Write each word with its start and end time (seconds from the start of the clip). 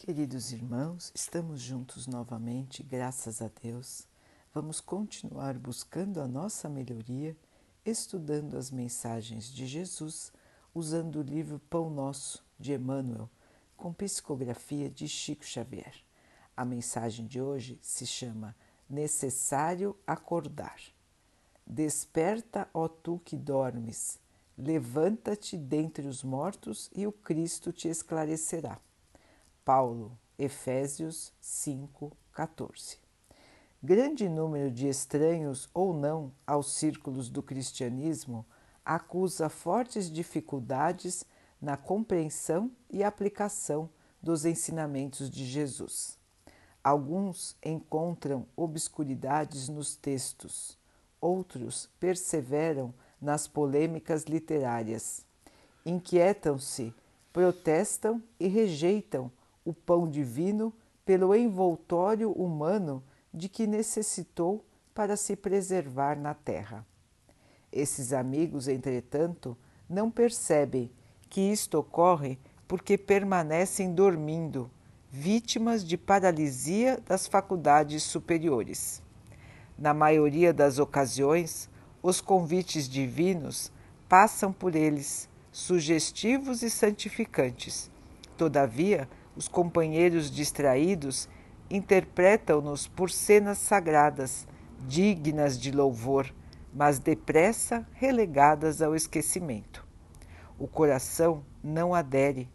Queridos 0.00 0.52
irmãos, 0.52 1.10
estamos 1.12 1.60
juntos 1.60 2.06
novamente, 2.06 2.84
graças 2.84 3.42
a 3.42 3.50
Deus. 3.60 4.06
Vamos 4.54 4.80
continuar 4.80 5.58
buscando 5.58 6.20
a 6.20 6.28
nossa 6.28 6.68
melhoria, 6.68 7.36
estudando 7.84 8.56
as 8.56 8.70
mensagens 8.70 9.52
de 9.52 9.66
Jesus, 9.66 10.32
usando 10.72 11.16
o 11.16 11.22
livro 11.22 11.60
Pão 11.68 11.90
Nosso 11.90 12.44
de 12.56 12.74
Emmanuel, 12.74 13.28
com 13.76 13.92
psicografia 13.92 14.88
de 14.88 15.08
Chico 15.08 15.44
Xavier. 15.44 15.96
A 16.56 16.64
mensagem 16.64 17.26
de 17.26 17.42
hoje 17.42 17.76
se 17.82 18.06
chama 18.06 18.54
Necessário 18.88 19.96
Acordar. 20.06 20.80
Desperta, 21.66 22.70
ó 22.72 22.86
tu 22.86 23.20
que 23.24 23.36
dormes, 23.36 24.20
levanta-te 24.56 25.56
dentre 25.56 26.06
os 26.06 26.22
mortos 26.22 26.88
e 26.94 27.04
o 27.04 27.10
Cristo 27.10 27.72
te 27.72 27.88
esclarecerá. 27.88 28.80
Paulo, 29.68 30.18
Efésios 30.38 31.30
5, 31.42 32.16
14. 32.32 32.96
Grande 33.82 34.26
número 34.26 34.70
de 34.70 34.88
estranhos 34.88 35.68
ou 35.74 35.92
não 35.92 36.32
aos 36.46 36.72
círculos 36.72 37.28
do 37.28 37.42
cristianismo 37.42 38.46
acusa 38.82 39.50
fortes 39.50 40.10
dificuldades 40.10 41.22
na 41.60 41.76
compreensão 41.76 42.72
e 42.88 43.04
aplicação 43.04 43.90
dos 44.22 44.46
ensinamentos 44.46 45.28
de 45.28 45.44
Jesus. 45.44 46.16
Alguns 46.82 47.54
encontram 47.62 48.46
obscuridades 48.56 49.68
nos 49.68 49.94
textos, 49.94 50.78
outros 51.20 51.90
perseveram 52.00 52.94
nas 53.20 53.46
polêmicas 53.46 54.22
literárias. 54.22 55.26
Inquietam-se, 55.84 56.94
protestam 57.34 58.22
e 58.40 58.48
rejeitam 58.48 59.30
o 59.68 59.74
pão 59.74 60.08
divino 60.08 60.72
pelo 61.04 61.34
envoltório 61.34 62.32
humano 62.32 63.04
de 63.34 63.50
que 63.50 63.66
necessitou 63.66 64.64
para 64.94 65.14
se 65.14 65.36
preservar 65.36 66.18
na 66.18 66.32
terra. 66.32 66.86
Esses 67.70 68.14
amigos, 68.14 68.66
entretanto, 68.66 69.54
não 69.86 70.10
percebem 70.10 70.90
que 71.28 71.42
isto 71.42 71.74
ocorre 71.74 72.38
porque 72.66 72.96
permanecem 72.96 73.92
dormindo, 73.92 74.70
vítimas 75.10 75.84
de 75.84 75.98
paralisia 75.98 76.98
das 77.06 77.26
faculdades 77.26 78.02
superiores. 78.02 79.02
Na 79.78 79.92
maioria 79.92 80.50
das 80.50 80.78
ocasiões, 80.78 81.68
os 82.02 82.22
convites 82.22 82.88
divinos 82.88 83.70
passam 84.08 84.50
por 84.50 84.74
eles, 84.74 85.28
sugestivos 85.52 86.62
e 86.62 86.70
santificantes. 86.70 87.90
Todavia, 88.34 89.06
os 89.38 89.46
companheiros 89.46 90.32
distraídos 90.32 91.28
interpretam-nos 91.70 92.88
por 92.88 93.08
cenas 93.08 93.58
sagradas, 93.58 94.48
dignas 94.80 95.56
de 95.60 95.70
louvor, 95.70 96.34
mas 96.74 96.98
depressa 96.98 97.86
relegadas 97.92 98.82
ao 98.82 98.96
esquecimento. 98.96 99.86
O 100.58 100.66
coração 100.66 101.44
não 101.62 101.94
adere, 101.94 102.50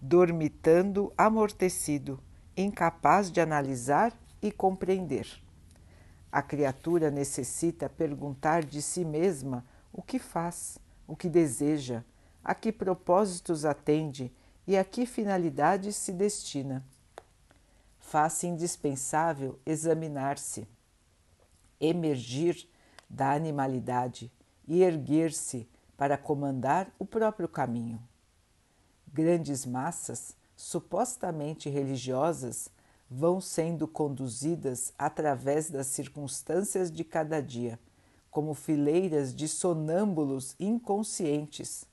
dormitando 0.00 1.12
amortecido, 1.18 2.20
incapaz 2.56 3.32
de 3.32 3.40
analisar 3.40 4.12
e 4.40 4.52
compreender. 4.52 5.26
A 6.30 6.40
criatura 6.40 7.10
necessita 7.10 7.88
perguntar 7.88 8.64
de 8.64 8.80
si 8.80 9.04
mesma 9.04 9.66
o 9.92 10.00
que 10.00 10.20
faz, 10.20 10.78
o 11.04 11.16
que 11.16 11.28
deseja, 11.28 12.04
a 12.44 12.54
que 12.54 12.70
propósitos 12.70 13.64
atende 13.64 14.32
e 14.68 14.76
a 14.76 14.84
que 14.84 15.06
finalidade 15.06 15.94
se 15.94 16.12
destina. 16.12 16.84
Faz-se 17.98 18.46
indispensável 18.46 19.58
examinar-se, 19.64 20.68
emergir 21.80 22.68
da 23.08 23.32
animalidade 23.32 24.30
e 24.66 24.82
erguer-se 24.82 25.66
para 25.96 26.18
comandar 26.18 26.92
o 26.98 27.06
próprio 27.06 27.48
caminho. 27.48 27.98
Grandes 29.10 29.64
massas, 29.64 30.36
supostamente 30.54 31.70
religiosas, 31.70 32.68
vão 33.10 33.40
sendo 33.40 33.88
conduzidas 33.88 34.92
através 34.98 35.70
das 35.70 35.86
circunstâncias 35.86 36.92
de 36.92 37.04
cada 37.04 37.40
dia, 37.40 37.80
como 38.30 38.52
fileiras 38.52 39.34
de 39.34 39.48
sonâmbulos 39.48 40.54
inconscientes 40.60 41.87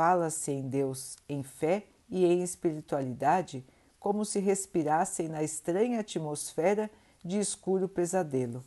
Fala-se 0.00 0.50
em 0.50 0.66
Deus, 0.66 1.18
em 1.28 1.42
fé 1.42 1.84
e 2.08 2.24
em 2.24 2.42
espiritualidade, 2.42 3.62
como 3.98 4.24
se 4.24 4.40
respirassem 4.40 5.28
na 5.28 5.42
estranha 5.42 6.00
atmosfera 6.00 6.90
de 7.22 7.38
escuro 7.38 7.86
pesadelo. 7.86 8.64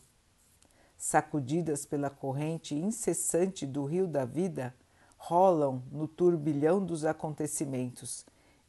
Sacudidas 0.96 1.88
pela 1.88 2.12
corrente 2.12 2.76
incessante 2.76 3.66
do 3.66 3.84
rio 3.84 4.06
da 4.06 4.26
vida, 4.26 4.76
rolam 5.18 5.82
no 5.92 6.08
turbilhão 6.08 6.86
dos 6.86 7.04
acontecimentos, 7.04 8.28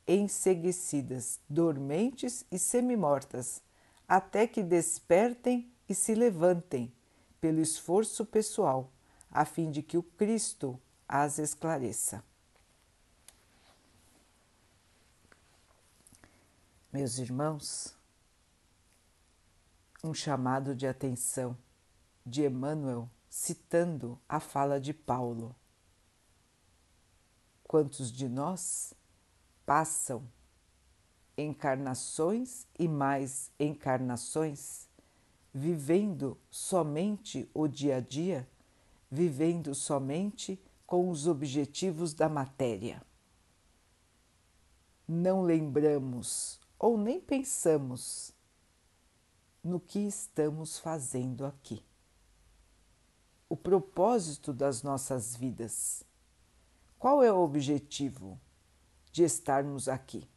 enseguecidas, 0.08 1.40
dormentes 1.46 2.46
e 2.50 2.58
semimortas, 2.58 3.60
até 4.08 4.46
que 4.46 4.62
despertem 4.62 5.70
e 5.86 5.94
se 5.94 6.14
levantem, 6.14 6.90
pelo 7.42 7.60
esforço 7.60 8.24
pessoal, 8.24 8.90
a 9.30 9.44
fim 9.44 9.70
de 9.70 9.82
que 9.82 9.98
o 9.98 10.02
Cristo 10.02 10.80
as 11.06 11.38
esclareça. 11.38 12.24
Meus 16.94 17.18
irmãos, 17.18 17.98
um 20.04 20.14
chamado 20.14 20.76
de 20.76 20.86
atenção 20.86 21.58
de 22.24 22.46
Emmanuel 22.46 23.10
citando 23.28 24.16
a 24.28 24.38
fala 24.38 24.80
de 24.80 24.94
Paulo. 24.94 25.56
Quantos 27.64 28.12
de 28.12 28.28
nós 28.28 28.94
passam 29.66 30.22
encarnações 31.36 32.64
e 32.78 32.86
mais 32.86 33.50
encarnações 33.58 34.88
vivendo 35.52 36.38
somente 36.48 37.50
o 37.52 37.66
dia 37.66 37.96
a 37.96 38.00
dia, 38.00 38.48
vivendo 39.10 39.74
somente 39.74 40.62
com 40.86 41.10
os 41.10 41.26
objetivos 41.26 42.14
da 42.14 42.28
matéria? 42.28 43.02
Não 45.08 45.42
lembramos 45.42 46.62
ou 46.84 46.98
nem 46.98 47.18
pensamos 47.18 48.30
no 49.62 49.80
que 49.80 50.00
estamos 50.00 50.78
fazendo 50.78 51.46
aqui. 51.46 51.82
O 53.48 53.56
propósito 53.56 54.52
das 54.52 54.82
nossas 54.82 55.34
vidas. 55.34 56.04
Qual 56.98 57.22
é 57.22 57.32
o 57.32 57.38
objetivo 57.38 58.38
de 59.10 59.22
estarmos 59.24 59.88
aqui? 59.88 60.28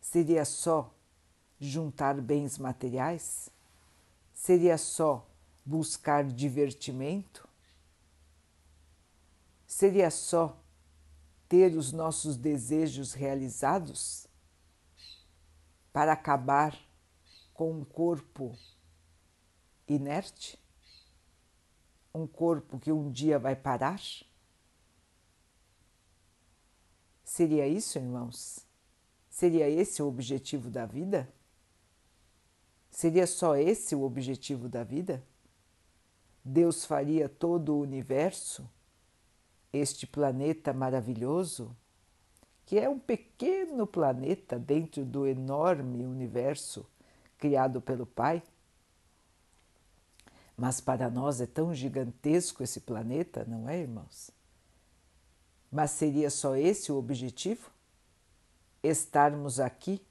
Seria 0.00 0.44
só 0.44 0.92
juntar 1.60 2.20
bens 2.20 2.58
materiais? 2.58 3.48
Seria 4.34 4.76
só 4.76 5.24
buscar 5.64 6.24
divertimento? 6.24 7.48
Seria 9.68 10.10
só 10.10 10.58
ter 11.48 11.76
os 11.76 11.92
nossos 11.92 12.36
desejos 12.36 13.12
realizados? 13.12 14.25
Para 15.96 16.12
acabar 16.12 16.78
com 17.54 17.72
um 17.72 17.82
corpo 17.82 18.54
inerte? 19.88 20.62
Um 22.12 22.26
corpo 22.26 22.78
que 22.78 22.92
um 22.92 23.10
dia 23.10 23.38
vai 23.38 23.56
parar? 23.56 23.98
Seria 27.24 27.66
isso, 27.66 27.96
irmãos? 27.96 28.66
Seria 29.30 29.70
esse 29.70 30.02
o 30.02 30.06
objetivo 30.06 30.68
da 30.68 30.84
vida? 30.84 31.32
Seria 32.90 33.26
só 33.26 33.56
esse 33.56 33.94
o 33.94 34.02
objetivo 34.02 34.68
da 34.68 34.84
vida? 34.84 35.26
Deus 36.44 36.84
faria 36.84 37.26
todo 37.26 37.74
o 37.74 37.80
universo, 37.80 38.70
este 39.72 40.06
planeta 40.06 40.74
maravilhoso, 40.74 41.74
que 42.66 42.78
é 42.80 42.88
um 42.88 42.98
pequeno 42.98 43.86
planeta 43.86 44.58
dentro 44.58 45.04
do 45.04 45.24
enorme 45.24 46.04
universo 46.04 46.84
criado 47.38 47.80
pelo 47.80 48.04
Pai. 48.04 48.42
Mas 50.56 50.80
para 50.80 51.08
nós 51.08 51.40
é 51.40 51.46
tão 51.46 51.72
gigantesco 51.72 52.64
esse 52.64 52.80
planeta, 52.80 53.44
não 53.44 53.68
é, 53.68 53.78
irmãos? 53.78 54.32
Mas 55.70 55.92
seria 55.92 56.28
só 56.28 56.56
esse 56.56 56.90
o 56.90 56.96
objetivo? 56.96 57.70
Estarmos 58.82 59.60
aqui 59.60 60.04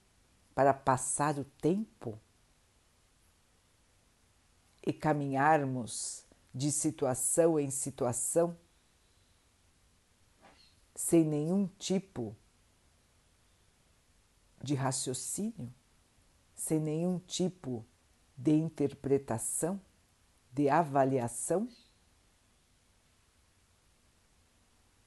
para 0.54 0.74
passar 0.74 1.38
o 1.38 1.44
tempo 1.44 2.18
e 4.86 4.94
caminharmos 4.94 6.24
de 6.54 6.72
situação 6.72 7.60
em 7.60 7.70
situação 7.70 8.56
sem 10.96 11.26
nenhum 11.26 11.68
tipo 11.78 12.30
de 12.30 12.45
raciocínio, 14.74 15.74
sem 16.56 16.80
nenhum 16.80 17.20
tipo 17.20 17.86
de 18.38 18.54
interpretação, 18.54 19.80
de 20.52 20.70
avaliação? 20.70 21.70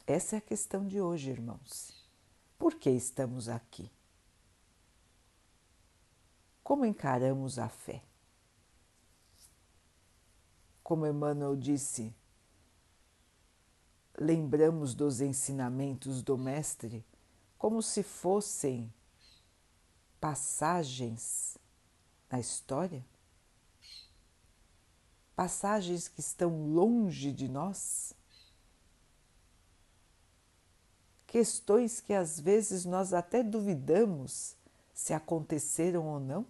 Essa 0.06 0.36
é 0.36 0.38
a 0.38 0.42
questão 0.42 0.86
de 0.86 1.00
hoje, 1.00 1.30
irmãos. 1.30 2.06
Por 2.58 2.74
que 2.74 2.90
estamos 2.90 3.48
aqui? 3.48 3.90
Como 6.62 6.84
encaramos 6.84 7.58
a 7.58 7.68
fé? 7.68 8.02
Como 10.82 11.06
Emmanuel 11.06 11.56
disse, 11.56 12.14
lembramos 14.18 14.94
dos 14.94 15.20
ensinamentos 15.20 16.22
do 16.22 16.36
Mestre 16.36 17.04
como 17.58 17.82
se 17.82 18.02
fossem 18.02 18.92
passagens 20.20 21.56
na 22.30 22.38
história? 22.38 23.04
Passagens 25.34 26.08
que 26.08 26.20
estão 26.20 26.72
longe 26.72 27.32
de 27.32 27.48
nós? 27.48 28.12
Questões 31.26 32.00
que 32.00 32.12
às 32.12 32.40
vezes 32.40 32.84
nós 32.84 33.12
até 33.12 33.42
duvidamos 33.42 34.56
se 34.92 35.12
aconteceram 35.12 36.06
ou 36.06 36.18
não? 36.18 36.46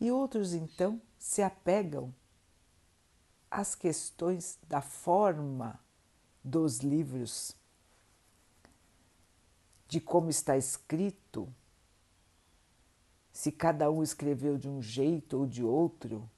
E 0.00 0.10
outros 0.10 0.54
então 0.54 1.00
se 1.18 1.42
apegam 1.42 2.14
às 3.50 3.74
questões 3.74 4.58
da 4.66 4.80
forma 4.80 5.78
dos 6.42 6.78
livros, 6.78 7.54
de 9.90 10.00
como 10.00 10.30
está 10.30 10.56
escrito, 10.56 11.52
se 13.32 13.50
cada 13.50 13.90
um 13.90 14.04
escreveu 14.04 14.56
de 14.56 14.68
um 14.68 14.80
jeito 14.80 15.36
ou 15.36 15.46
de 15.48 15.64
outro, 15.64 16.30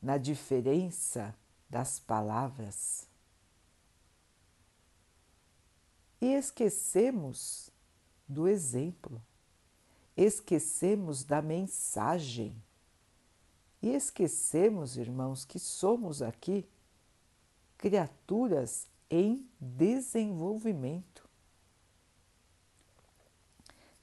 na 0.00 0.16
diferença 0.16 1.36
das 1.68 2.00
palavras. 2.00 3.06
E 6.22 6.32
esquecemos 6.32 7.70
do 8.26 8.48
exemplo, 8.48 9.22
esquecemos 10.16 11.22
da 11.22 11.42
mensagem 11.42 12.56
e 13.82 13.90
esquecemos, 13.90 14.96
irmãos, 14.96 15.44
que 15.44 15.58
somos 15.58 16.22
aqui 16.22 16.66
criaturas 17.76 18.88
em 19.10 19.46
desenvolvimento. 19.60 21.29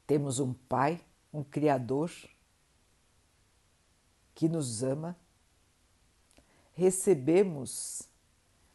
Temos 0.08 0.40
um 0.40 0.54
Pai, 0.54 1.04
um 1.34 1.44
Criador 1.44 2.10
que 4.34 4.48
nos 4.48 4.82
ama. 4.82 5.18
Recebemos 6.74 8.04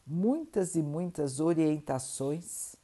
muitas 0.06 0.74
e 0.74 0.82
muitas 0.82 1.40
orientações. 1.40 2.76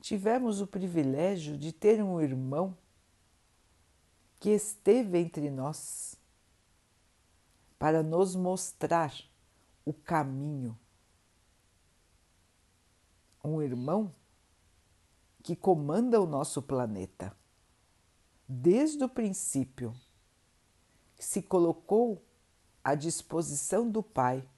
Tivemos 0.00 0.60
o 0.60 0.66
privilégio 0.66 1.56
de 1.56 1.72
ter 1.72 2.02
um 2.02 2.20
irmão 2.20 2.76
que 4.40 4.50
esteve 4.50 5.18
entre 5.18 5.48
nós 5.48 6.16
para 7.78 8.02
nos 8.02 8.34
mostrar 8.34 9.14
o 9.84 9.92
caminho. 9.92 10.76
Um 13.44 13.62
irmão 13.62 14.12
que 15.50 15.56
comanda 15.56 16.20
o 16.20 16.26
nosso 16.26 16.62
planeta 16.62 17.36
desde 18.46 19.02
o 19.02 19.08
princípio, 19.08 19.92
se 21.18 21.42
colocou 21.42 22.24
à 22.84 22.94
disposição 22.94 23.90
do 23.90 24.00
Pai 24.00 24.48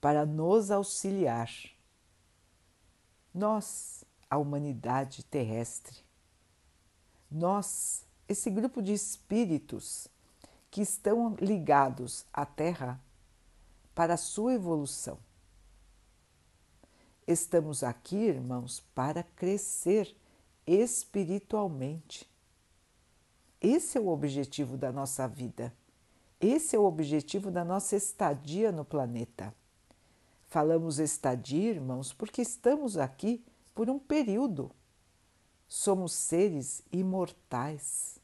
para 0.00 0.24
nos 0.24 0.70
auxiliar. 0.70 1.50
Nós, 3.34 4.04
a 4.30 4.38
humanidade 4.38 5.24
terrestre, 5.24 5.98
nós, 7.28 8.06
esse 8.28 8.50
grupo 8.50 8.80
de 8.80 8.92
espíritos 8.92 10.06
que 10.70 10.80
estão 10.80 11.34
ligados 11.40 12.24
à 12.32 12.46
Terra 12.46 13.02
para 13.96 14.14
a 14.14 14.16
sua 14.16 14.54
evolução. 14.54 15.18
Estamos 17.26 17.84
aqui, 17.84 18.16
irmãos, 18.16 18.80
para 18.94 19.22
crescer 19.22 20.16
espiritualmente. 20.66 22.28
Esse 23.60 23.96
é 23.96 24.00
o 24.00 24.08
objetivo 24.08 24.76
da 24.76 24.90
nossa 24.90 25.28
vida. 25.28 25.72
Esse 26.40 26.74
é 26.74 26.78
o 26.78 26.84
objetivo 26.84 27.48
da 27.48 27.64
nossa 27.64 27.94
estadia 27.94 28.72
no 28.72 28.84
planeta. 28.84 29.54
Falamos 30.48 30.98
estadia, 30.98 31.70
irmãos, 31.70 32.12
porque 32.12 32.42
estamos 32.42 32.98
aqui 32.98 33.44
por 33.72 33.88
um 33.88 34.00
período. 34.00 34.72
Somos 35.68 36.12
seres 36.12 36.82
imortais. 36.90 38.18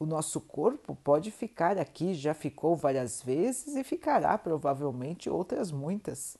O 0.00 0.04
nosso 0.04 0.40
corpo 0.40 0.96
pode 0.96 1.30
ficar 1.30 1.78
aqui, 1.78 2.12
já 2.12 2.34
ficou 2.34 2.76
várias 2.76 3.22
vezes 3.22 3.76
e 3.76 3.84
ficará 3.84 4.36
provavelmente 4.36 5.30
outras 5.30 5.70
muitas. 5.70 6.36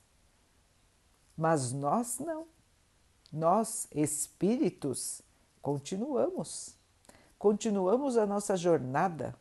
Mas 1.38 1.72
nós 1.72 2.18
não. 2.18 2.48
Nós, 3.32 3.86
espíritos, 3.94 5.22
continuamos. 5.62 6.74
Continuamos 7.38 8.18
a 8.18 8.26
nossa 8.26 8.56
jornada. 8.56 9.36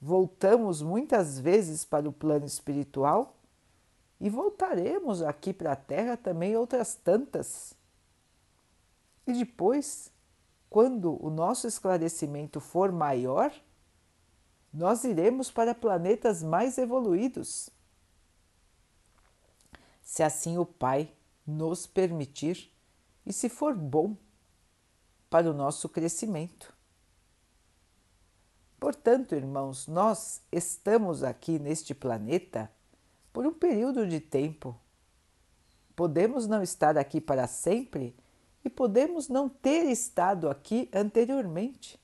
Voltamos 0.00 0.82
muitas 0.82 1.38
vezes 1.38 1.84
para 1.84 2.08
o 2.08 2.12
plano 2.12 2.44
espiritual 2.44 3.36
e 4.20 4.28
voltaremos 4.28 5.22
aqui 5.22 5.52
para 5.52 5.72
a 5.72 5.76
Terra 5.76 6.16
também 6.16 6.56
outras 6.56 6.96
tantas. 6.96 7.74
E 9.26 9.32
depois 9.32 10.10
quando 10.70 11.22
o 11.24 11.28
nosso 11.28 11.66
esclarecimento 11.66 12.60
for 12.60 12.92
maior, 12.92 13.52
nós 14.72 15.02
iremos 15.02 15.50
para 15.50 15.74
planetas 15.74 16.44
mais 16.44 16.78
evoluídos. 16.78 17.68
Se 20.00 20.22
assim 20.22 20.56
o 20.56 20.64
Pai 20.64 21.12
nos 21.50 21.86
permitir 21.86 22.72
e 23.26 23.32
se 23.32 23.48
for 23.48 23.74
bom 23.74 24.16
para 25.28 25.50
o 25.50 25.54
nosso 25.54 25.88
crescimento. 25.88 26.74
Portanto, 28.78 29.34
irmãos, 29.34 29.86
nós 29.86 30.40
estamos 30.50 31.22
aqui 31.22 31.58
neste 31.58 31.94
planeta 31.94 32.70
por 33.32 33.46
um 33.46 33.52
período 33.52 34.06
de 34.06 34.20
tempo. 34.20 34.74
Podemos 35.94 36.46
não 36.46 36.62
estar 36.62 36.96
aqui 36.96 37.20
para 37.20 37.46
sempre 37.46 38.16
e 38.64 38.70
podemos 38.70 39.28
não 39.28 39.48
ter 39.48 39.84
estado 39.84 40.48
aqui 40.48 40.88
anteriormente. 40.94 42.00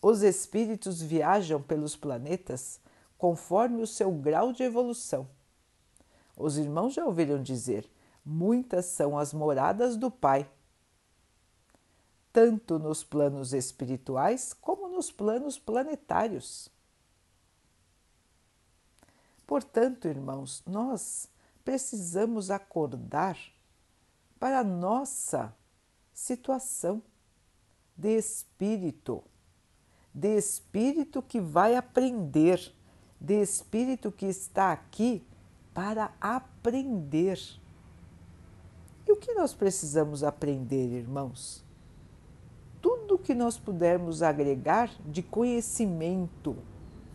Os 0.00 0.22
espíritos 0.22 1.02
viajam 1.02 1.60
pelos 1.60 1.96
planetas 1.96 2.80
conforme 3.16 3.82
o 3.82 3.86
seu 3.86 4.12
grau 4.12 4.52
de 4.52 4.62
evolução. 4.62 5.28
Os 6.36 6.56
irmãos 6.56 6.94
já 6.94 7.04
ouviram 7.04 7.42
dizer: 7.42 7.90
muitas 8.28 8.84
são 8.84 9.18
as 9.18 9.32
moradas 9.32 9.96
do 9.96 10.10
Pai, 10.10 10.48
tanto 12.30 12.78
nos 12.78 13.02
planos 13.02 13.54
espirituais 13.54 14.52
como 14.52 14.86
nos 14.88 15.10
planos 15.10 15.58
planetários. 15.58 16.68
Portanto, 19.46 20.06
irmãos, 20.06 20.62
nós 20.66 21.26
precisamos 21.64 22.50
acordar 22.50 23.38
para 24.38 24.60
a 24.60 24.64
nossa 24.64 25.56
situação 26.12 27.02
de 27.96 28.14
espírito, 28.14 29.24
de 30.12 30.36
espírito 30.36 31.22
que 31.22 31.40
vai 31.40 31.74
aprender, 31.74 32.74
de 33.18 33.40
espírito 33.40 34.12
que 34.12 34.26
está 34.26 34.70
aqui 34.70 35.26
para 35.72 36.12
aprender. 36.20 37.40
E 39.08 39.12
o 39.12 39.16
que 39.16 39.32
nós 39.32 39.54
precisamos 39.54 40.22
aprender, 40.22 40.92
irmãos? 40.92 41.64
Tudo 42.78 43.18
que 43.18 43.34
nós 43.34 43.56
pudermos 43.56 44.22
agregar 44.22 44.90
de 45.06 45.22
conhecimento 45.22 46.54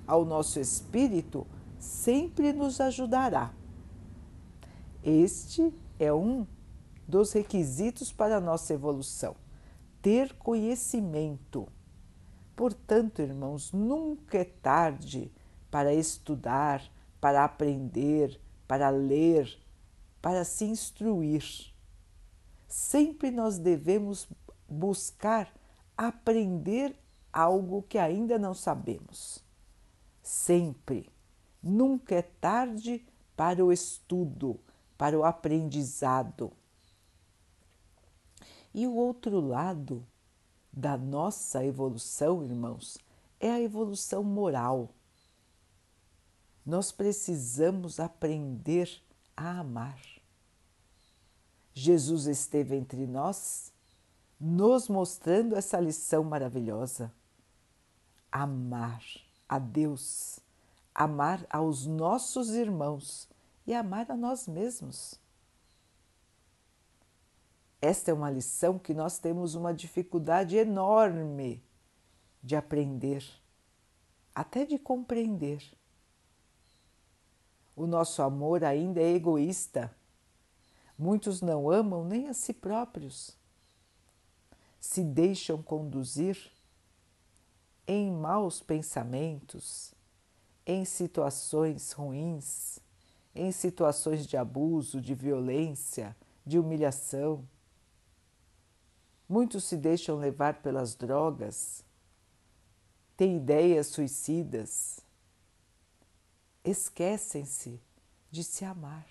ao 0.07 0.25
nosso 0.25 0.59
espírito 0.59 1.45
sempre 1.77 2.51
nos 2.51 2.81
ajudará. 2.81 3.53
Este 5.03 5.71
é 5.99 6.11
um 6.11 6.47
dos 7.07 7.31
requisitos 7.31 8.11
para 8.11 8.37
a 8.37 8.41
nossa 8.41 8.73
evolução: 8.73 9.35
ter 10.01 10.33
conhecimento. 10.33 11.67
Portanto, 12.55 13.21
irmãos, 13.21 13.71
nunca 13.71 14.39
é 14.39 14.45
tarde 14.45 15.31
para 15.69 15.93
estudar, 15.93 16.81
para 17.21 17.45
aprender, 17.45 18.41
para 18.67 18.89
ler, 18.89 19.59
para 20.19 20.43
se 20.43 20.65
instruir. 20.65 21.72
Sempre 22.73 23.29
nós 23.29 23.59
devemos 23.59 24.27
buscar 24.67 25.53
aprender 25.95 26.97
algo 27.31 27.83
que 27.83 27.99
ainda 27.99 28.39
não 28.39 28.55
sabemos. 28.55 29.43
Sempre. 30.23 31.07
Nunca 31.61 32.15
é 32.15 32.23
tarde 32.23 33.05
para 33.37 33.63
o 33.63 33.71
estudo, 33.71 34.59
para 34.97 35.17
o 35.17 35.23
aprendizado. 35.23 36.51
E 38.73 38.87
o 38.87 38.95
outro 38.95 39.39
lado 39.39 40.03
da 40.71 40.97
nossa 40.97 41.63
evolução, 41.63 42.43
irmãos, 42.43 42.97
é 43.39 43.51
a 43.51 43.61
evolução 43.61 44.23
moral. 44.23 44.89
Nós 46.65 46.91
precisamos 46.91 47.99
aprender 47.99 48.89
a 49.37 49.59
amar. 49.59 50.12
Jesus 51.73 52.27
esteve 52.27 52.75
entre 52.75 53.07
nós, 53.07 53.73
nos 54.39 54.87
mostrando 54.87 55.55
essa 55.55 55.79
lição 55.79 56.23
maravilhosa. 56.23 57.11
Amar 58.31 59.03
a 59.47 59.57
Deus, 59.57 60.39
amar 60.93 61.45
aos 61.49 61.85
nossos 61.85 62.49
irmãos 62.49 63.27
e 63.65 63.73
amar 63.73 64.11
a 64.11 64.15
nós 64.15 64.47
mesmos. 64.47 65.19
Esta 67.81 68.11
é 68.11 68.13
uma 68.13 68.31
lição 68.31 68.79
que 68.79 68.93
nós 68.93 69.19
temos 69.19 69.55
uma 69.55 69.73
dificuldade 69.73 70.55
enorme 70.55 71.61
de 72.41 72.55
aprender, 72.55 73.25
até 74.33 74.65
de 74.65 74.77
compreender. 74.77 75.61
O 77.75 77.87
nosso 77.87 78.21
amor 78.21 78.63
ainda 78.63 79.01
é 79.01 79.13
egoísta. 79.13 79.93
Muitos 80.97 81.41
não 81.41 81.69
amam 81.69 82.05
nem 82.05 82.27
a 82.27 82.33
si 82.33 82.53
próprios. 82.53 83.37
Se 84.79 85.03
deixam 85.03 85.61
conduzir 85.61 86.51
em 87.87 88.11
maus 88.11 88.61
pensamentos, 88.61 89.93
em 90.65 90.85
situações 90.85 91.91
ruins, 91.91 92.79
em 93.35 93.51
situações 93.51 94.25
de 94.25 94.37
abuso, 94.37 95.01
de 95.01 95.13
violência, 95.13 96.15
de 96.45 96.59
humilhação. 96.59 97.47
Muitos 99.27 99.63
se 99.63 99.77
deixam 99.77 100.17
levar 100.17 100.61
pelas 100.61 100.95
drogas, 100.95 101.83
têm 103.17 103.37
ideias 103.37 103.87
suicidas, 103.87 104.99
esquecem-se 106.63 107.81
de 108.29 108.43
se 108.43 108.63
amar, 108.63 109.05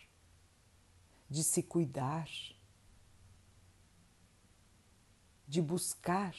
de 1.32 1.42
se 1.42 1.62
cuidar, 1.62 2.28
de 5.48 5.60
buscar 5.60 6.34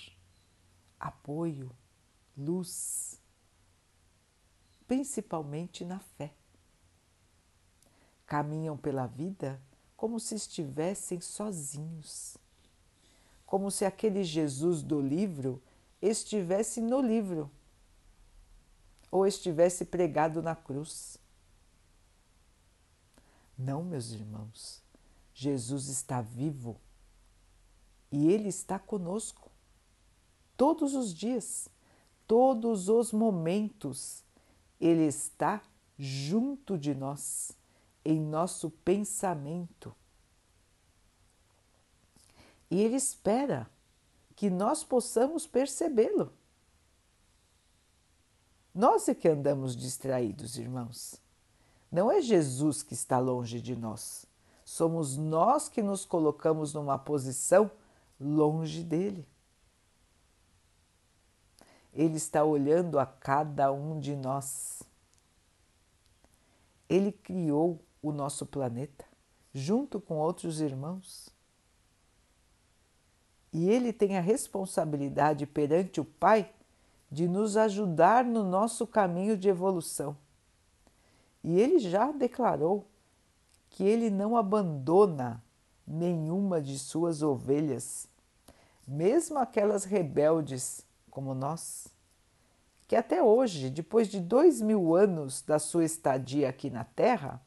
apoio, 1.00 1.70
luz, 2.38 3.20
principalmente 4.88 5.84
na 5.84 6.00
fé. 6.00 6.34
Caminham 8.26 8.78
pela 8.78 9.06
vida 9.08 9.62
como 9.98 10.20
se 10.20 10.36
estivessem 10.36 11.20
sozinhos 11.20 12.38
como 13.54 13.70
se 13.70 13.86
aquele 13.86 14.24
Jesus 14.24 14.82
do 14.82 15.00
livro 15.00 15.62
estivesse 16.02 16.82
no 16.82 17.00
livro 17.00 17.52
ou 19.12 19.28
estivesse 19.28 19.86
pregado 19.86 20.42
na 20.42 20.56
cruz. 20.56 21.20
Não, 23.56 23.84
meus 23.84 24.12
irmãos, 24.12 24.83
Jesus 25.44 25.88
está 25.88 26.22
vivo 26.22 26.80
e 28.12 28.32
Ele 28.32 28.50
está 28.50 28.80
conosco 28.80 29.52
todos 30.56 30.96
os 30.96 31.14
dias, 31.14 31.68
todos 32.28 32.90
os 32.90 33.12
momentos. 33.12 34.24
Ele 34.80 35.06
está 35.06 35.62
junto 35.98 36.78
de 36.78 36.94
nós, 36.94 37.52
em 38.04 38.20
nosso 38.20 38.70
pensamento 38.70 39.96
e 42.74 42.82
Ele 42.82 42.96
espera 42.96 43.70
que 44.36 44.50
nós 44.50 44.84
possamos 44.84 45.46
percebê-lo. 45.46 46.34
Nós 48.74 49.08
é 49.08 49.14
que 49.14 49.28
andamos 49.28 49.76
distraídos, 49.76 50.58
irmãos. 50.58 51.22
Não 51.92 52.12
é 52.12 52.20
Jesus 52.20 52.82
que 52.82 52.96
está 52.96 53.20
longe 53.20 53.62
de 53.62 53.76
nós. 53.76 54.26
Somos 54.74 55.18
nós 55.18 55.70
que 55.70 55.84
nos 55.84 56.03
colocamos 56.03 56.74
numa 56.74 56.98
posição 56.98 57.70
longe 58.20 58.84
dele. 58.84 59.24
Ele 61.94 62.18
está 62.18 62.44
olhando 62.44 62.98
a 62.98 63.06
cada 63.06 63.72
um 63.72 64.00
de 64.00 64.15
nós. 64.15 64.82
Ele 66.89 67.12
criou 67.12 67.86
o 68.01 68.12
nosso 68.12 68.48
planeta 68.48 69.06
junto 69.53 70.01
com 70.01 70.18
outros 70.18 70.60
irmãos 70.60 71.30
e 73.53 73.70
ele 73.70 73.94
tem 73.94 74.18
a 74.18 74.22
responsabilidade 74.22 75.46
perante 75.46 76.01
o 76.01 76.06
Pai 76.06 76.51
de 77.12 77.27
nos 77.27 77.58
ajudar 77.58 78.25
no 78.25 78.44
nosso 78.44 78.88
caminho 78.88 79.38
de 79.38 79.50
evolução. 79.50 80.18
E 81.44 81.60
ele 81.60 81.77
já 81.77 82.12
declarou 82.12 82.88
que 83.74 83.84
ele 83.84 84.10
não 84.10 84.38
abandona 84.38 85.44
nenhuma 85.86 86.62
de 86.62 86.80
suas 86.80 87.22
ovelhas, 87.22 88.08
mesmo 88.88 89.38
aquelas 89.38 89.84
rebeldes 89.84 90.86
como 91.12 91.36
nós, 91.36 91.89
que 92.88 92.96
até 92.96 93.22
hoje, 93.22 93.70
depois 93.70 94.08
de 94.08 94.22
dois 94.22 94.62
mil 94.62 94.96
anos 94.96 95.42
da 95.42 95.60
sua 95.60 95.84
estadia 95.84 96.48
aqui 96.48 96.70
na 96.70 96.86
Terra, 96.86 97.42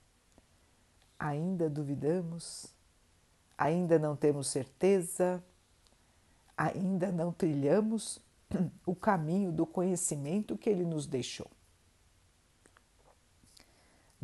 ainda 1.19 1.71
duvidamos, 1.71 2.67
ainda 3.57 3.99
não 3.99 4.15
temos 4.15 4.49
certeza 4.49 5.43
ainda 6.57 7.13
não 7.13 7.33
trilhamos 7.33 8.19
o 8.87 8.95
caminho 8.95 9.53
do 9.53 9.67
conhecimento 9.67 10.57
que 10.57 10.71
ele 10.71 10.85
nos 10.85 11.07
deixou. 11.07 11.51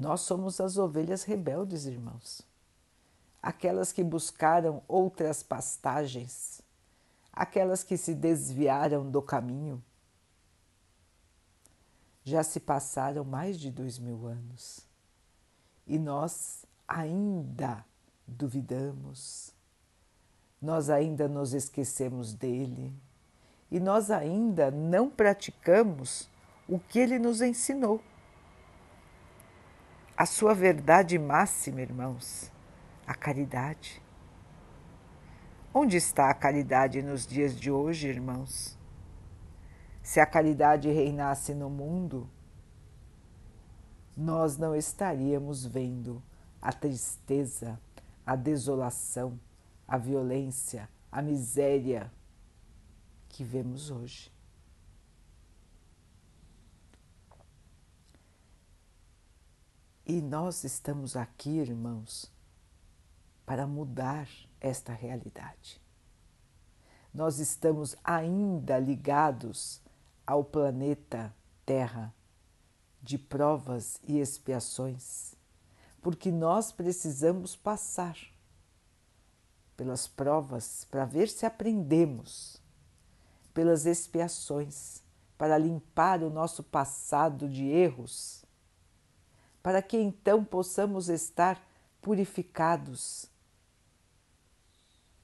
Nós 0.03 0.23
somos 0.23 0.61
as 0.61 0.79
ovelhas 0.79 1.23
rebeldes, 1.23 1.87
irmãos, 1.87 2.43
aquelas 3.41 3.93
que 3.93 4.03
buscaram 4.03 4.83
outras 4.89 5.45
pastagens, 5.45 6.61
aquelas 7.33 7.85
que 7.85 7.97
se 7.97 8.13
desviaram 8.13 9.09
do 9.09 9.23
caminho. 9.23 9.81
Já 12.25 12.43
se 12.43 12.59
passaram 12.59 13.23
mais 13.23 13.57
de 13.57 13.71
dois 13.71 13.97
mil 13.97 14.27
anos 14.27 14.81
e 15.87 16.01
nós 16.01 16.67
ainda 16.89 17.85
duvidamos, 18.27 19.55
nós 20.61 20.91
ainda 20.91 21.29
nos 21.29 21.55
esquecemos 21.55 22.35
dele 22.35 22.93
e 23.71 23.79
nós 23.79 24.11
ainda 24.11 24.69
não 24.69 25.09
praticamos 25.09 26.29
o 26.69 26.81
que 26.81 26.99
ele 26.99 27.21
nos 27.21 27.41
ensinou. 27.41 28.03
A 30.23 30.27
sua 30.27 30.55
verdade 30.55 31.19
máxima, 31.19 31.81
irmãos, 31.81 32.49
a 33.05 33.13
caridade. 33.13 34.01
Onde 35.75 35.97
está 35.97 36.31
a 36.31 36.35
caridade 36.35 37.03
nos 37.03 37.27
dias 37.27 37.59
de 37.59 37.73
hoje, 37.73 38.07
irmãos? 38.07 38.79
Se 40.01 40.21
a 40.21 40.27
caridade 40.27 40.89
reinasse 40.89 41.53
no 41.55 41.69
mundo, 41.69 42.31
nós 44.17 44.57
não 44.57 44.77
estaríamos 44.77 45.67
vendo 45.67 46.23
a 46.61 46.73
tristeza, 46.73 47.77
a 48.25 48.37
desolação, 48.37 49.41
a 49.89 49.99
violência, 49.99 50.89
a 51.11 51.21
miséria 51.21 52.13
que 53.29 53.43
vemos 53.43 53.91
hoje. 53.91 54.33
E 60.13 60.21
nós 60.21 60.63
estamos 60.63 61.17
aqui, 61.17 61.57
irmãos, 61.57 62.31
para 63.47 63.67
mudar 63.67 64.29
esta 64.61 64.93
realidade. 64.93 65.81
Nós 67.15 67.39
estamos 67.39 67.97
ainda 68.05 68.79
ligados 68.79 69.81
ao 70.27 70.45
planeta 70.45 71.35
Terra 71.65 72.15
de 73.01 73.17
provas 73.17 73.99
e 74.07 74.19
expiações, 74.19 75.35
porque 76.03 76.31
nós 76.31 76.73
precisamos 76.73 77.57
passar 77.57 78.19
pelas 79.79 80.07
provas 80.07 80.85
para 80.91 81.07
ver 81.07 81.31
se 81.31 81.47
aprendemos, 81.47 82.61
pelas 83.55 83.87
expiações 83.87 85.03
para 85.39 85.57
limpar 85.57 86.23
o 86.23 86.29
nosso 86.29 86.63
passado 86.63 87.49
de 87.49 87.65
erros, 87.65 88.42
para 89.63 89.81
que 89.81 89.97
então 89.97 90.45
possamos 90.45 91.09
estar 91.09 91.63
purificados, 92.01 93.27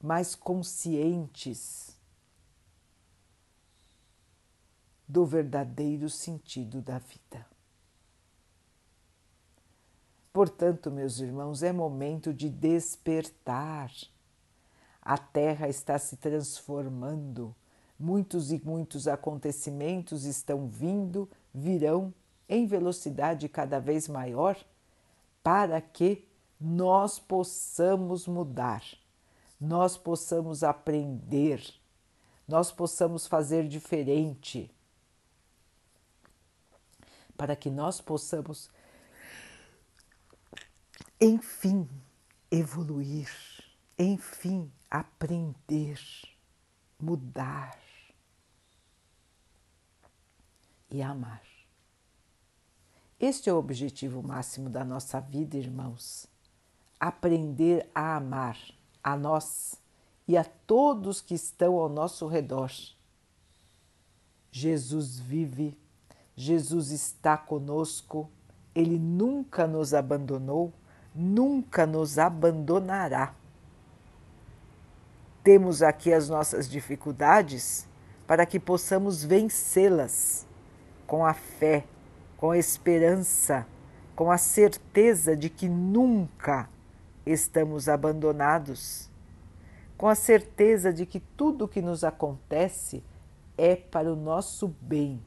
mais 0.01 0.37
conscientes 0.37 1.97
do 5.09 5.27
verdadeiro 5.27 6.09
sentido 6.09 6.81
da 6.81 6.99
vida. 6.99 7.45
Portanto, 10.33 10.89
meus 10.89 11.19
irmãos, 11.19 11.65
é 11.65 11.73
momento 11.73 12.33
de 12.33 12.49
despertar. 12.49 13.91
A 15.03 15.19
Terra 15.19 15.69
está 15.69 15.99
se 15.99 16.17
transformando, 16.17 17.53
muitos 17.99 18.53
e 18.53 18.63
muitos 18.65 19.09
acontecimentos 19.09 20.25
estão 20.25 20.69
vindo, 20.69 21.29
virão 21.53 22.15
em 22.49 22.67
velocidade 22.67 23.49
cada 23.49 23.79
vez 23.79 24.09
maior 24.09 24.57
para 25.43 25.81
que 25.81 26.27
nós 26.61 27.19
possamos 27.19 28.27
mudar, 28.27 28.83
nós 29.61 29.97
possamos 29.97 30.65
aprender, 30.65 31.63
nós 32.47 32.73
possamos 32.73 33.27
fazer 33.27 33.69
diferente 33.69 34.71
para 37.39 37.55
que 37.55 37.71
nós 37.71 38.01
possamos, 38.01 38.69
enfim, 41.21 41.89
evoluir, 42.51 43.31
enfim, 43.97 44.73
aprender, 44.91 46.01
mudar 46.99 47.79
e 50.91 51.01
amar. 51.01 51.48
Este 53.21 53.51
é 53.51 53.53
o 53.53 53.59
objetivo 53.59 54.23
máximo 54.23 54.71
da 54.71 54.85
nossa 54.85 55.21
vida, 55.21 55.57
irmãos. 55.57 56.27
Aprender 57.01 57.89
a 57.95 58.17
amar 58.17 58.59
a 59.03 59.17
nós 59.17 59.75
e 60.27 60.37
a 60.37 60.45
todos 60.45 61.21
que 61.21 61.35
estão 61.35 61.77
ao 61.77 61.89
nosso 61.89 62.27
redor. 62.27 62.71
Jesus 64.51 65.19
vive 65.19 65.77
Jesus 66.39 66.93
está 66.93 67.37
conosco, 67.37 68.31
Ele 68.73 68.97
nunca 68.97 69.67
nos 69.67 69.93
abandonou, 69.93 70.73
nunca 71.13 71.85
nos 71.85 72.17
abandonará. 72.17 73.35
Temos 75.43 75.83
aqui 75.83 76.13
as 76.13 76.29
nossas 76.29 76.69
dificuldades 76.69 77.89
para 78.25 78.47
que 78.47 78.61
possamos 78.61 79.25
vencê-las 79.25 80.47
com 81.09 81.27
a 81.27 81.35
fé, 81.35 81.85
com 82.39 82.53
a 82.53 82.57
esperança, 82.57 83.67
com 84.17 84.31
a 84.31 84.39
certeza 84.39 85.37
de 85.37 85.51
que 85.51 85.69
nunca 85.69 86.71
estamos 87.27 87.87
abandonados, 87.87 89.11
com 89.99 90.09
a 90.09 90.15
certeza 90.15 90.91
de 90.91 91.05
que 91.05 91.21
tudo 91.21 91.67
o 91.67 91.69
que 91.69 91.83
nos 91.83 92.03
acontece 92.03 93.05
é 93.59 93.77
para 93.77 94.11
o 94.11 94.17
nosso 94.17 94.69
bem 94.81 95.21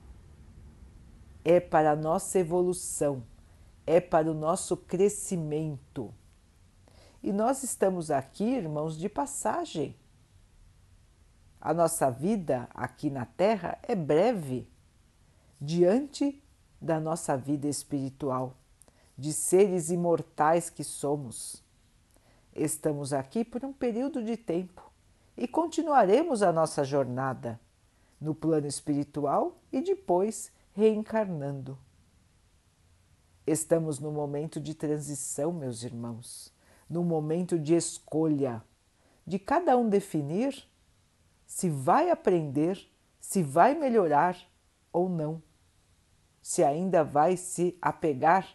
é 1.44 1.60
para 1.60 1.92
a 1.92 1.96
nossa 1.96 2.40
evolução, 2.40 3.24
é 3.86 4.00
para 4.00 4.30
o 4.30 4.34
nosso 4.34 4.78
crescimento. 4.78 6.14
E 7.22 7.32
nós 7.32 7.64
estamos 7.64 8.10
aqui, 8.10 8.44
irmãos, 8.44 8.98
de 8.98 9.10
passagem. 9.10 9.96
A 11.60 11.74
nossa 11.74 12.10
vida 12.10 12.68
aqui 12.74 13.10
na 13.10 13.26
Terra 13.26 13.78
é 13.84 13.96
breve 13.96 14.68
diante 15.60 16.42
da 16.82 17.00
nossa 17.00 17.38
vida 17.38 17.68
espiritual, 17.68 18.56
de 19.16 19.32
seres 19.32 19.92
imortais 19.92 20.70
que 20.70 20.84
somos. 20.84 21.64
Estamos 22.56 23.14
aqui 23.14 23.46
por 23.46 23.64
um 23.64 23.72
período 23.72 24.24
de 24.24 24.36
tempo 24.36 24.92
e 25.38 25.48
continuaremos 25.48 26.42
a 26.42 26.52
nossa 26.52 26.84
jornada 26.84 27.60
no 28.20 28.34
plano 28.34 28.68
espiritual 28.68 29.58
e 29.72 29.82
depois 29.82 30.52
reencarnando. 30.74 31.78
Estamos 33.46 34.00
no 34.00 34.12
momento 34.12 34.60
de 34.60 34.74
transição, 34.74 35.52
meus 35.52 35.84
irmãos, 35.84 36.54
no 36.90 37.04
momento 37.04 37.60
de 37.60 37.76
escolha, 37.76 38.64
de 39.26 39.38
cada 39.38 39.78
um 39.78 39.88
definir 39.88 40.68
se 41.46 41.70
vai 41.70 42.10
aprender, 42.10 42.80
se 43.20 43.44
vai 43.44 43.76
melhorar 43.76 44.38
ou 44.92 45.10
não, 45.10 45.42
se 46.42 46.64
ainda 46.64 47.04
vai 47.04 47.38
se 47.38 47.78
apegar 47.82 48.48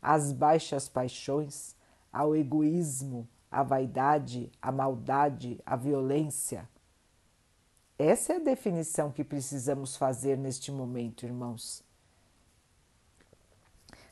às 0.00 0.32
baixas 0.32 0.88
paixões, 0.88 1.74
ao 2.12 2.34
egoísmo, 2.36 3.28
à 3.50 3.62
vaidade, 3.62 4.50
à 4.60 4.70
maldade, 4.70 5.60
à 5.66 5.76
violência 5.76 6.68
essa 7.98 8.34
é 8.34 8.36
a 8.36 8.40
definição 8.40 9.10
que 9.10 9.24
precisamos 9.24 9.96
fazer 9.96 10.36
neste 10.36 10.70
momento, 10.70 11.24
irmãos. 11.24 11.82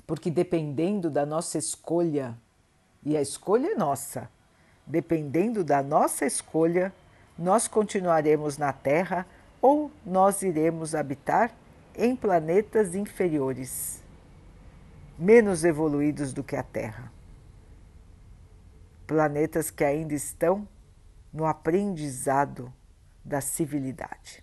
Porque 0.07 0.31
dependendo 0.31 1.11
da 1.11 1.27
nossa 1.27 1.59
escolha, 1.59 2.35
e 3.05 3.15
a 3.15 3.21
escolha 3.21 3.73
é 3.73 3.75
nossa, 3.75 4.31
dependendo 4.87 5.63
da 5.63 5.83
nossa 5.83 6.25
escolha, 6.25 6.95
nós 7.39 7.69
continuaremos 7.69 8.57
na 8.57 8.73
Terra 8.73 9.27
ou 9.61 9.91
nós 10.05 10.41
iremos 10.41 10.95
habitar 10.95 11.55
em 11.97 12.17
planetas 12.17 12.95
inferiores, 12.95 14.03
menos 15.19 15.65
evoluídos 15.65 16.33
do 16.33 16.43
que 16.43 16.57
a 16.57 16.63
Terra. 16.63 17.13
Planetas 19.07 19.71
que 19.71 19.85
ainda 19.85 20.15
estão 20.15 20.67
no 21.33 21.45
aprendizado 21.45 22.73
da 23.25 23.41
civilidade. 23.41 24.43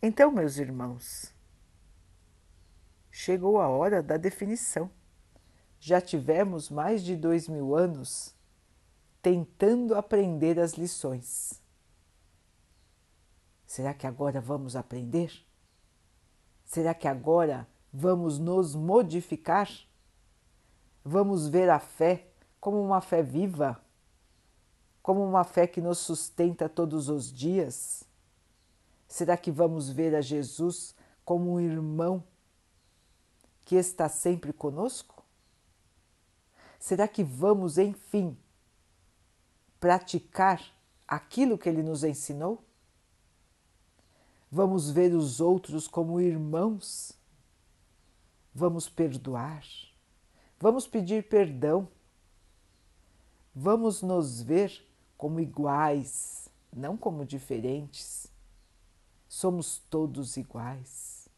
Então, 0.00 0.30
meus 0.30 0.58
irmãos, 0.58 1.34
chegou 3.10 3.60
a 3.60 3.68
hora 3.68 4.02
da 4.02 4.16
definição. 4.16 4.90
Já 5.80 6.00
tivemos 6.00 6.70
mais 6.70 7.02
de 7.02 7.16
dois 7.16 7.48
mil 7.48 7.74
anos 7.74 8.34
tentando 9.22 9.94
aprender 9.94 10.60
as 10.60 10.74
lições. 10.74 11.63
Será 13.74 13.92
que 13.92 14.06
agora 14.06 14.40
vamos 14.40 14.76
aprender? 14.76 15.32
Será 16.64 16.94
que 16.94 17.08
agora 17.08 17.66
vamos 17.92 18.38
nos 18.38 18.72
modificar? 18.72 19.68
Vamos 21.04 21.48
ver 21.48 21.68
a 21.68 21.80
fé 21.80 22.28
como 22.60 22.80
uma 22.80 23.00
fé 23.00 23.20
viva, 23.20 23.84
como 25.02 25.24
uma 25.24 25.42
fé 25.42 25.66
que 25.66 25.80
nos 25.80 25.98
sustenta 25.98 26.68
todos 26.68 27.08
os 27.08 27.32
dias? 27.32 28.04
Será 29.08 29.36
que 29.36 29.50
vamos 29.50 29.90
ver 29.90 30.14
a 30.14 30.20
Jesus 30.20 30.94
como 31.24 31.54
um 31.54 31.60
irmão 31.60 32.22
que 33.64 33.74
está 33.74 34.08
sempre 34.08 34.52
conosco? 34.52 35.20
Será 36.78 37.08
que 37.08 37.24
vamos, 37.24 37.76
enfim, 37.76 38.38
praticar 39.80 40.62
aquilo 41.08 41.58
que 41.58 41.68
ele 41.68 41.82
nos 41.82 42.04
ensinou? 42.04 42.62
Vamos 44.54 44.88
ver 44.88 45.12
os 45.12 45.40
outros 45.40 45.88
como 45.88 46.20
irmãos? 46.20 47.12
Vamos 48.54 48.88
perdoar? 48.88 49.66
Vamos 50.60 50.86
pedir 50.86 51.28
perdão? 51.28 51.88
Vamos 53.52 54.00
nos 54.00 54.40
ver 54.40 54.88
como 55.18 55.40
iguais, 55.40 56.48
não 56.72 56.96
como 56.96 57.26
diferentes. 57.26 58.28
Somos 59.28 59.78
todos 59.90 60.36
iguais. 60.36 61.28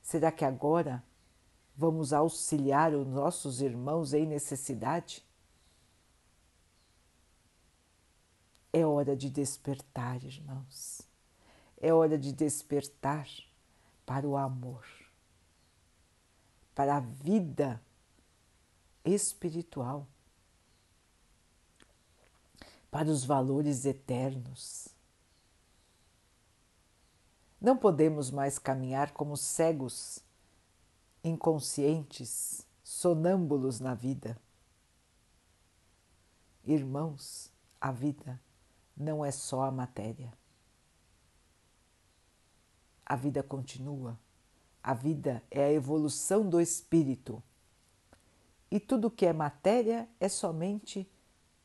Será 0.00 0.30
que 0.30 0.44
agora 0.44 1.02
vamos 1.74 2.12
auxiliar 2.12 2.94
os 2.94 3.08
nossos 3.08 3.60
irmãos 3.60 4.14
em 4.14 4.26
necessidade? 4.26 5.26
É 8.72 8.86
hora 8.86 9.16
de 9.16 9.28
despertar, 9.28 10.22
irmãos. 10.22 11.09
É 11.80 11.92
hora 11.92 12.18
de 12.18 12.32
despertar 12.32 13.26
para 14.04 14.28
o 14.28 14.36
amor, 14.36 14.84
para 16.74 16.96
a 16.96 17.00
vida 17.00 17.82
espiritual 19.04 20.06
para 22.90 23.08
os 23.08 23.24
valores 23.24 23.84
eternos. 23.84 24.88
Não 27.60 27.76
podemos 27.76 28.30
mais 28.30 28.58
caminhar 28.58 29.12
como 29.12 29.36
cegos, 29.36 30.18
inconscientes, 31.22 32.66
sonâmbulos 32.82 33.78
na 33.80 33.94
vida. 33.94 34.36
Irmãos, 36.64 37.50
a 37.80 37.92
vida 37.92 38.40
não 38.96 39.24
é 39.24 39.30
só 39.30 39.62
a 39.62 39.70
matéria. 39.70 40.32
A 43.10 43.16
vida 43.16 43.42
continua. 43.42 44.16
A 44.80 44.94
vida 44.94 45.42
é 45.50 45.64
a 45.64 45.72
evolução 45.72 46.48
do 46.48 46.60
espírito. 46.60 47.42
e 48.70 48.78
tudo 48.78 49.10
que 49.10 49.26
é 49.26 49.32
matéria 49.32 50.08
é 50.20 50.28
somente 50.28 51.10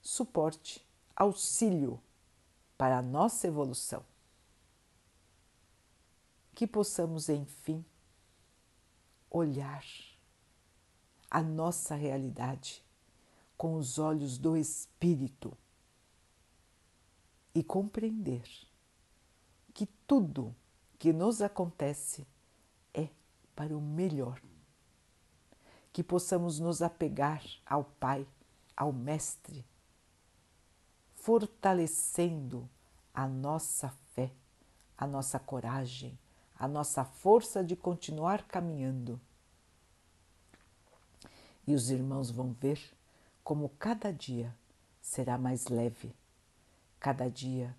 suporte, 0.02 0.84
auxílio 1.16 2.02
para 2.76 2.98
a 2.98 3.02
nossa 3.04 3.46
evolução. 3.46 4.04
Que 6.56 6.66
possamos, 6.66 7.30
enfim, 7.30 7.86
olhar 9.30 9.86
a 11.30 11.44
nossa 11.44 11.94
realidade 11.94 12.84
com 13.56 13.76
os 13.76 14.00
olhos 14.00 14.40
do 14.40 14.58
Espírito 14.58 15.56
e 17.54 17.64
compreender 17.64 18.50
que 19.76 19.86
tudo 20.08 20.56
que 20.98 21.14
nos 21.14 21.42
acontece 21.42 22.26
é 22.94 23.10
para 23.56 23.76
o 23.76 23.82
melhor 23.82 24.42
que 25.92 26.04
possamos 26.04 26.60
nos 26.60 26.82
apegar 26.82 27.42
ao 27.66 27.86
Pai, 27.86 28.28
ao 28.76 28.92
Mestre, 28.92 29.66
fortalecendo 31.16 32.70
a 33.14 33.26
nossa 33.28 33.90
fé, 34.14 34.30
a 34.98 35.08
nossa 35.08 35.40
coragem, 35.40 36.20
a 36.60 36.68
nossa 36.68 37.06
força 37.06 37.64
de 37.64 37.76
continuar 37.76 38.44
caminhando. 38.44 39.20
E 41.66 41.74
os 41.74 41.90
irmãos 41.90 42.30
vão 42.30 42.52
ver 42.52 42.80
como 43.42 43.70
cada 43.80 44.12
dia 44.12 44.54
será 45.02 45.38
mais 45.38 45.68
leve, 45.68 46.14
cada 47.00 47.30
dia 47.30 47.74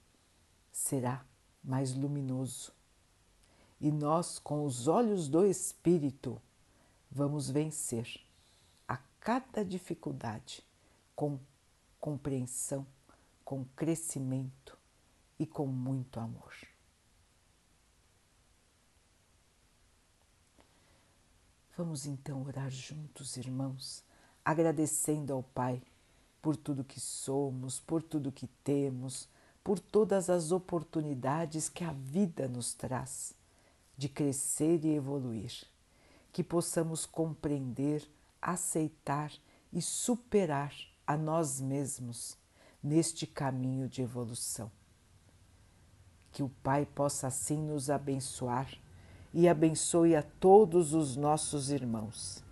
será 0.72 1.24
mais 1.62 1.94
luminoso. 1.94 2.76
E 3.81 3.93
nós, 3.93 4.39
com 4.39 4.65
os 4.65 4.89
olhos 4.89 5.29
do 5.29 5.45
Espírito, 5.45 6.41
vamos 7.11 7.51
vencer 7.51 8.21
a 8.89 8.97
cada 9.21 9.65
dificuldade 9.65 10.65
com 11.15 11.39
compreensão, 12.01 12.87
com 13.45 13.65
crescimento 13.77 14.79
e 15.39 15.47
com 15.47 15.67
muito 15.67 16.19
amor. 16.19 16.55
Vamos 21.77 22.07
então 22.07 22.43
orar 22.43 22.71
juntos, 22.71 23.37
irmãos, 23.37 24.03
agradecendo 24.43 25.35
ao 25.35 25.43
Pai 25.43 25.83
por 26.41 26.57
tudo 26.57 26.83
que 26.83 26.99
somos, 26.99 27.79
por 27.81 28.03
tudo 28.03 28.33
que 28.33 28.47
temos, 28.65 29.29
por 29.62 29.79
todas 29.79 30.31
as 30.31 30.53
oportunidades 30.53 31.69
que 31.69 31.85
a 31.85 31.93
vida 31.93 32.49
nos 32.49 32.73
traz 32.73 33.35
de 33.96 34.09
crescer 34.09 34.85
e 34.85 34.94
evoluir 34.94 35.66
que 36.37 36.44
possamos 36.44 37.06
compreender, 37.06 38.06
aceitar 38.42 39.32
e 39.72 39.80
superar 39.80 40.70
a 41.06 41.16
nós 41.16 41.62
mesmos 41.62 42.37
neste 42.82 43.26
caminho 43.26 43.88
de 43.88 44.02
evolução. 44.02 44.70
Que 46.30 46.42
o 46.42 46.50
Pai 46.62 46.85
possa 46.85 47.28
assim 47.28 47.56
nos 47.56 47.88
abençoar 47.88 48.68
e 49.32 49.48
abençoe 49.48 50.14
a 50.14 50.22
todos 50.22 50.92
os 50.92 51.16
nossos 51.16 51.70
irmãos. 51.70 52.44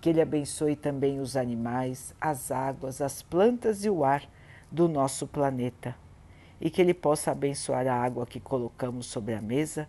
Que 0.00 0.08
Ele 0.08 0.20
abençoe 0.20 0.74
também 0.74 1.20
os 1.20 1.36
animais, 1.36 2.12
as 2.20 2.50
águas, 2.50 3.00
as 3.00 3.22
plantas 3.22 3.84
e 3.84 3.88
o 3.88 4.04
ar 4.04 4.28
do 4.68 4.88
nosso 4.88 5.28
planeta. 5.28 5.94
E 6.60 6.68
que 6.68 6.82
Ele 6.82 6.92
possa 6.92 7.30
abençoar 7.30 7.86
a 7.86 7.94
água 7.94 8.26
que 8.26 8.40
colocamos 8.40 9.06
sobre 9.06 9.34
a 9.34 9.40
mesa 9.40 9.88